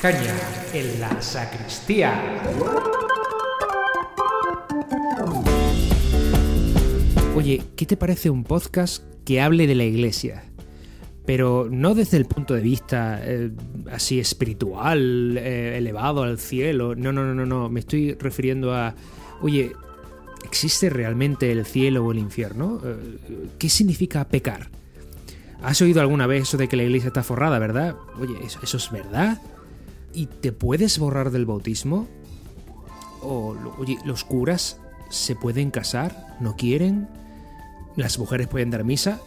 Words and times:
Caña 0.00 0.34
en 0.74 1.00
la 1.00 1.22
sacristía. 1.22 2.12
Oye, 7.34 7.62
¿qué 7.76 7.86
te 7.86 7.96
parece 7.96 8.28
un 8.28 8.44
podcast 8.44 9.02
que 9.24 9.40
hable 9.40 9.66
de 9.66 9.74
la 9.74 9.84
iglesia? 9.84 10.44
Pero 11.24 11.68
no 11.70 11.94
desde 11.94 12.18
el 12.18 12.26
punto 12.26 12.52
de 12.52 12.60
vista 12.60 13.20
eh, 13.22 13.50
así 13.90 14.20
espiritual, 14.20 15.38
eh, 15.38 15.78
elevado 15.78 16.22
al 16.22 16.38
cielo. 16.38 16.94
No, 16.94 17.10
no, 17.10 17.24
no, 17.24 17.34
no, 17.34 17.46
no. 17.46 17.70
Me 17.70 17.80
estoy 17.80 18.14
refiriendo 18.14 18.74
a, 18.74 18.94
oye, 19.40 19.72
¿existe 20.44 20.90
realmente 20.90 21.50
el 21.50 21.64
cielo 21.64 22.04
o 22.04 22.12
el 22.12 22.18
infierno? 22.18 22.82
Eh, 22.84 23.48
¿Qué 23.58 23.70
significa 23.70 24.28
pecar? 24.28 24.68
¿Has 25.62 25.80
oído 25.80 26.02
alguna 26.02 26.26
vez 26.26 26.42
eso 26.42 26.58
de 26.58 26.68
que 26.68 26.76
la 26.76 26.82
iglesia 26.82 27.08
está 27.08 27.22
forrada, 27.22 27.58
verdad? 27.58 27.96
Oye, 28.20 28.36
¿eso, 28.44 28.60
eso 28.62 28.76
es 28.76 28.90
verdad? 28.90 29.40
¿Y 30.16 30.28
te 30.28 30.50
puedes 30.50 30.98
borrar 30.98 31.30
del 31.30 31.44
bautismo? 31.44 32.08
¿O, 33.20 33.54
oye, 33.76 33.98
los 34.06 34.24
curas 34.24 34.80
se 35.10 35.36
pueden 35.36 35.70
casar? 35.70 36.38
¿No 36.40 36.56
quieren? 36.56 37.06
¿Las 37.96 38.18
mujeres 38.18 38.48
pueden 38.48 38.70
dar 38.70 38.82
misa? 38.82 39.20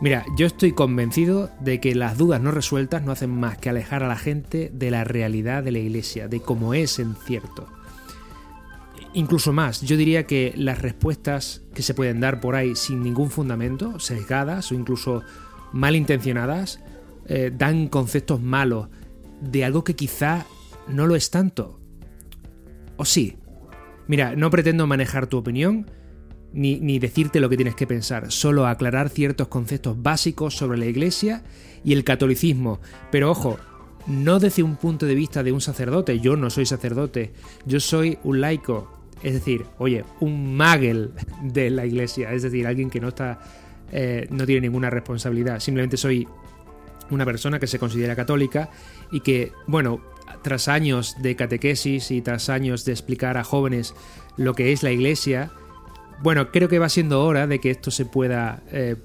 Mira, 0.00 0.24
yo 0.38 0.46
estoy 0.46 0.72
convencido 0.72 1.50
de 1.60 1.80
que 1.80 1.94
las 1.94 2.16
dudas 2.16 2.40
no 2.40 2.50
resueltas 2.50 3.02
no 3.02 3.12
hacen 3.12 3.28
más 3.28 3.58
que 3.58 3.68
alejar 3.68 4.02
a 4.02 4.08
la 4.08 4.16
gente 4.16 4.70
de 4.72 4.90
la 4.90 5.04
realidad 5.04 5.62
de 5.62 5.72
la 5.72 5.80
iglesia, 5.80 6.28
de 6.28 6.40
cómo 6.40 6.72
es 6.72 6.98
en 6.98 7.14
cierto. 7.14 7.66
Incluso 9.12 9.52
más, 9.52 9.82
yo 9.82 9.98
diría 9.98 10.26
que 10.26 10.54
las 10.56 10.80
respuestas 10.80 11.60
que 11.74 11.82
se 11.82 11.92
pueden 11.92 12.20
dar 12.20 12.40
por 12.40 12.54
ahí 12.54 12.74
sin 12.74 13.02
ningún 13.02 13.30
fundamento, 13.30 14.00
sesgadas 14.00 14.72
o 14.72 14.74
incluso 14.74 15.22
malintencionadas, 15.72 16.80
eh, 17.26 17.52
dan 17.54 17.88
conceptos 17.88 18.40
malos 18.40 18.88
de 19.40 19.64
algo 19.64 19.84
que 19.84 19.94
quizá 19.94 20.46
no 20.88 21.06
lo 21.06 21.16
es 21.16 21.30
tanto. 21.30 21.80
¿O 22.96 23.04
sí? 23.04 23.36
Mira, 24.06 24.36
no 24.36 24.50
pretendo 24.50 24.86
manejar 24.86 25.26
tu 25.26 25.36
opinión 25.36 25.90
ni, 26.52 26.80
ni, 26.80 26.98
decirte 26.98 27.40
lo 27.40 27.48
que 27.50 27.56
tienes 27.56 27.74
que 27.74 27.86
pensar, 27.86 28.30
solo 28.32 28.66
aclarar 28.66 29.10
ciertos 29.10 29.48
conceptos 29.48 30.00
básicos 30.00 30.56
sobre 30.56 30.78
la 30.78 30.86
Iglesia 30.86 31.42
y 31.84 31.92
el 31.92 32.04
catolicismo. 32.04 32.80
Pero 33.10 33.30
ojo, 33.30 33.58
no 34.06 34.38
desde 34.38 34.62
un 34.62 34.76
punto 34.76 35.06
de 35.06 35.14
vista 35.14 35.42
de 35.42 35.52
un 35.52 35.60
sacerdote, 35.60 36.20
yo 36.20 36.36
no 36.36 36.50
soy 36.50 36.64
sacerdote, 36.64 37.32
yo 37.66 37.80
soy 37.80 38.18
un 38.22 38.40
laico, 38.40 38.90
es 39.22 39.34
decir, 39.34 39.66
oye, 39.78 40.04
un 40.20 40.56
magel 40.56 41.12
de 41.42 41.70
la 41.70 41.84
Iglesia, 41.84 42.32
es 42.32 42.42
decir, 42.42 42.66
alguien 42.66 42.90
que 42.90 43.00
no 43.00 43.08
está, 43.08 43.40
eh, 43.92 44.26
no 44.30 44.46
tiene 44.46 44.62
ninguna 44.62 44.90
responsabilidad, 44.90 45.60
simplemente 45.60 45.96
soy 45.96 46.26
una 47.10 47.24
persona 47.24 47.58
que 47.58 47.66
se 47.66 47.78
considera 47.78 48.16
católica 48.16 48.70
y 49.10 49.20
que, 49.20 49.52
bueno, 49.66 50.00
tras 50.42 50.68
años 50.68 51.16
de 51.20 51.36
catequesis 51.36 52.10
y 52.10 52.22
tras 52.22 52.48
años 52.48 52.84
de 52.84 52.92
explicar 52.92 53.36
a 53.36 53.44
jóvenes 53.44 53.94
lo 54.36 54.54
que 54.54 54.72
es 54.72 54.82
la 54.82 54.90
iglesia, 54.90 55.50
bueno, 56.22 56.50
creo 56.50 56.68
que 56.68 56.78
va 56.78 56.88
siendo 56.88 57.24
hora 57.24 57.46
de 57.46 57.60
que 57.60 57.70
esto 57.70 57.90
se 57.90 58.06
pueda 58.06 58.62
eh, 58.72 58.96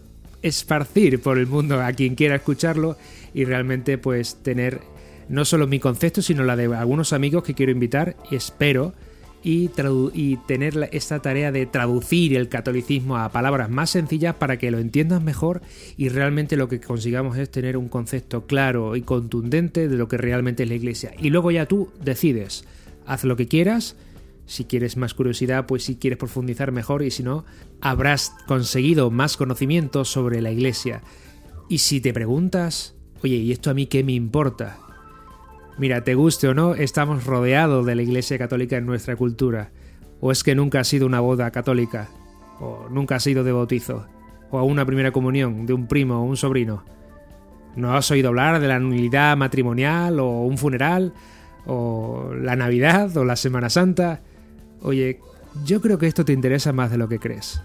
esparcir 0.41 1.22
por 1.22 1.38
el 1.38 1.47
mundo 1.47 1.81
a 1.81 1.91
quien 1.94 2.16
quiera 2.16 2.35
escucharlo 2.35 2.97
y 3.33 3.45
realmente 3.45 3.97
pues 3.97 4.35
tener 4.44 4.81
no 5.29 5.45
solo 5.45 5.67
mi 5.67 5.79
concepto, 5.79 6.22
sino 6.22 6.44
la 6.44 6.55
de 6.55 6.73
algunos 6.75 7.13
amigos 7.13 7.44
que 7.44 7.53
quiero 7.53 7.72
invitar 7.72 8.17
y 8.29 8.35
espero 8.35 8.94
y, 9.44 9.70
tener 10.47 10.89
esta 10.92 11.22
tarea 11.22 11.52
de 11.52 11.66
traducir 11.66 12.36
el 12.36 12.50
catolicismo 12.50 13.17
a 13.17 13.30
palabras 13.30 13.70
más 13.70 13.89
sencillas 13.89 14.36
para 14.36 14.58
que 14.58 14.72
lo 14.72 14.80
entiendas 14.80 15.22
mejor 15.22 15.61
y 15.97 16.09
realmente 16.09 16.58
lo 16.58 16.67
que 16.67 16.80
consigamos 16.80 17.38
es 17.38 17.50
tener 17.50 17.78
un 17.78 17.89
concepto 17.89 18.45
claro 18.45 18.95
y 18.95 19.02
contundente 19.02 19.88
de 19.88 19.97
lo 19.97 20.08
que 20.08 20.17
realmente 20.17 20.64
es 20.64 20.69
la 20.69 20.75
iglesia. 20.75 21.14
Y 21.19 21.30
luego 21.30 21.52
ya 21.52 21.66
tú 21.66 21.89
decides, 22.03 22.66
haz 23.06 23.23
lo 23.23 23.36
que 23.36 23.47
quieras, 23.47 23.95
si 24.45 24.66
quieres 24.66 24.97
más 24.97 25.14
curiosidad, 25.14 25.66
pues 25.66 25.84
si 25.84 25.95
quieres 25.95 26.19
profundizar 26.19 26.72
mejor 26.72 27.03
y 27.03 27.12
si 27.12 27.23
no, 27.23 27.46
habrás 27.79 28.34
conseguido 28.47 29.09
más 29.09 29.38
conocimiento 29.38 30.06
sobre 30.06 30.41
la 30.41 30.52
iglesia. 30.52 31.02
Y 31.69 31.79
si 31.79 32.02
te 32.02 32.13
preguntas, 32.13 32.96
oye, 33.23 33.38
¿y 33.38 33.52
esto 33.52 33.69
a 33.69 33.73
mí 33.73 33.88
qué 33.88 34.03
me 34.03 34.12
importa? 34.12 34.78
Mira, 35.78 36.04
te 36.04 36.16
guste 36.16 36.48
o 36.48 36.54
no, 36.54 36.76
estamos 36.76 37.26
rodeados 37.26 37.86
de 37.86 37.96
la 37.96 38.02
Iglesia 38.04 38.38
Católica 38.38 38.78
en 38.78 38.86
nuestra 38.86 39.16
cultura. 39.16 39.72
¿O 40.20 40.32
es 40.32 40.44
que 40.44 40.54
nunca 40.54 40.82
ha 40.82 40.84
sido 40.84 41.08
una 41.08 41.20
boda 41.20 41.50
católica? 41.52 42.09
¿O 42.59 42.88
nunca 42.90 43.16
ha 43.16 43.20
sido 43.20 43.44
de 43.44 43.52
bautizo? 43.52 44.06
¿O 44.52 44.59
a 44.59 44.64
una 44.64 44.86
primera 44.86 45.12
comunión 45.12 45.66
de 45.66 45.74
un 45.74 45.88
primo 45.88 46.22
o 46.22 46.24
un 46.24 46.38
sobrino? 46.38 46.84
¿No 47.76 47.96
has 47.96 48.12
oído 48.12 48.30
hablar 48.30 48.59
de 48.59 48.68
la 48.68 48.80
nulidad 48.80 49.38
matrimonial 49.38 50.20
o 50.20 50.42
un 50.42 50.58
funeral? 50.58 51.14
¿O 51.66 52.32
la 52.40 52.56
Navidad 52.56 53.16
o 53.18 53.26
la 53.26 53.36
Semana 53.36 53.70
Santa? 53.70 54.22
Oye, 54.82 55.20
yo 55.66 55.82
creo 55.82 55.98
que 55.98 56.08
esto 56.08 56.26
te 56.26 56.34
interesa 56.34 56.74
más 56.74 56.92
de 56.92 56.98
lo 56.98 57.08
que 57.08 57.20
crees. 57.20 57.62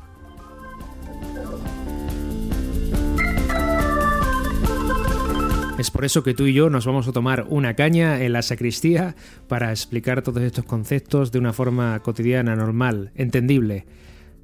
Es 5.79 5.91
por 5.91 6.07
eso 6.07 6.23
que 6.23 6.33
tú 6.33 6.47
y 6.47 6.55
yo 6.55 6.71
nos 6.71 6.87
vamos 6.87 7.07
a 7.07 7.13
tomar 7.13 7.47
una 7.51 7.75
caña 7.75 8.23
en 8.23 8.33
la 8.33 8.41
sacristía 8.41 9.15
para 9.47 9.71
explicar 9.71 10.23
todos 10.23 10.43
estos 10.43 10.65
conceptos 10.65 11.33
de 11.33 11.39
una 11.39 11.53
forma 11.53 11.99
cotidiana, 12.01 12.57
normal, 12.57 13.13
entendible. 13.15 13.85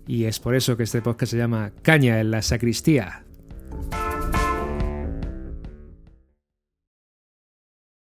Y 0.06 0.25
es 0.25 0.41
por 0.41 0.54
eso 0.54 0.76
que 0.76 0.82
este 0.82 1.00
podcast 1.00 1.31
se 1.31 1.38
llama 1.38 1.72
Caña 1.81 2.20
en 2.20 2.31
la 2.32 2.43
sacristía. 2.43 3.25